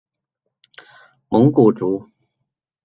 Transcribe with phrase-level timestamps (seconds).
[1.29, 2.09] 蒙古族。